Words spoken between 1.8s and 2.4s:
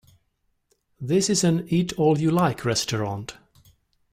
All You